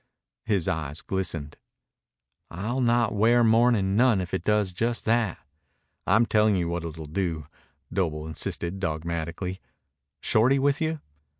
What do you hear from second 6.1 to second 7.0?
tellin' you what